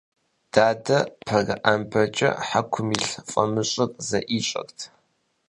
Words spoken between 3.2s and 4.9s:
фӏамыщӏыр зэӏищӏэрт.